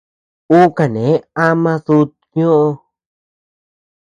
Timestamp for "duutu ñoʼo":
1.85-2.69